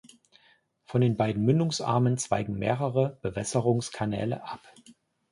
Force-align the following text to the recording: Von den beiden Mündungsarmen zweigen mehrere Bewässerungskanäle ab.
Von 0.83 1.01
den 1.01 1.15
beiden 1.15 1.45
Mündungsarmen 1.45 2.17
zweigen 2.17 2.57
mehrere 2.57 3.19
Bewässerungskanäle 3.21 4.43
ab. 4.43 4.61